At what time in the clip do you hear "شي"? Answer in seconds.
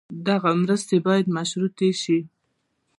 2.01-2.19